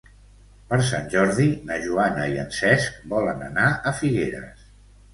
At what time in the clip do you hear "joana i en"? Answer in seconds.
1.85-2.51